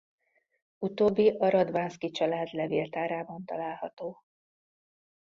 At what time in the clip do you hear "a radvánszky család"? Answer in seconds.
1.37-2.53